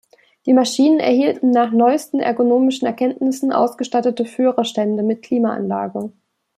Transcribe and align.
Die 0.47 0.53
Maschinen 0.55 0.99
erhielten 0.99 1.51
nach 1.51 1.69
neuesten 1.71 2.21
ergonomischen 2.21 2.87
Erkenntnissen 2.87 3.51
ausgestattete 3.51 4.25
Führerstände 4.25 5.03
mit 5.03 5.21
Klimaanlage. 5.21 6.11